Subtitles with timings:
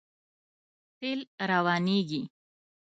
[0.97, 1.19] تېل
[1.49, 2.21] روانېږي.